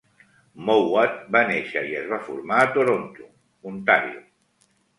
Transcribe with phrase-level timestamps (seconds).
[0.69, 3.31] Mowat va néixer i es va formar a Toronto,
[3.75, 4.21] Ontario.